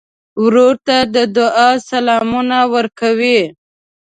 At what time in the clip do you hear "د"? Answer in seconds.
1.15-1.17